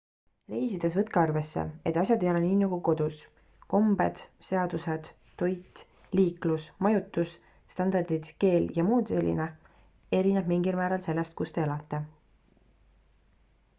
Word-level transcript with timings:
reisides 0.51 0.93
võtke 0.99 1.19
arvesse 1.23 1.63
et 1.89 1.97
asjad 2.01 2.23
ei 2.25 2.29
ole 2.29 2.39
nii 2.45 2.53
nagu 2.61 2.77
kodus 2.87 3.17
kombed 3.73 4.21
seadused 4.47 5.09
toit 5.41 5.83
liiklus 6.19 6.65
majutus 6.87 7.33
standardid 7.75 8.29
keel 8.45 8.65
jms 8.79 9.15
erineb 10.21 10.49
mingil 10.55 10.81
määral 10.81 11.05
sellest 11.09 11.37
kus 11.43 11.55
te 11.59 11.63
elate 11.69 12.01